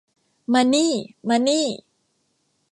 [0.53, 0.93] มานี่
[1.27, 1.65] มานี่